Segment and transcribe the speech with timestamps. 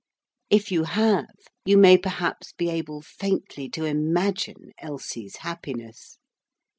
[0.49, 1.27] If you have,
[1.63, 6.17] you may perhaps be able faintly to imagine Elsie's happiness.